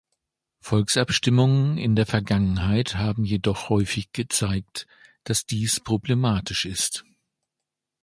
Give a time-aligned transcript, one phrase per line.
[0.61, 4.87] Volksabstimmungen in der Vergangenheit haben jedoch häufig gezeigt,
[5.25, 7.05] dass dies problematisch ist.